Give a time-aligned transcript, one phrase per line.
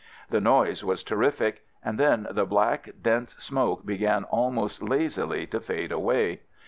[0.31, 5.91] The noise was terrific— and then the black dense smoke began almost lazily to fade
[5.91, 6.41] away.